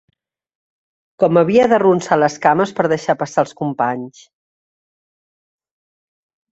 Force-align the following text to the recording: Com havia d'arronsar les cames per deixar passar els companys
Com 1.23 1.39
havia 1.41 1.67
d'arronsar 1.73 2.19
les 2.23 2.39
cames 2.47 2.73
per 2.81 2.87
deixar 2.95 3.17
passar 3.23 3.45
els 3.47 3.57
companys 3.63 4.27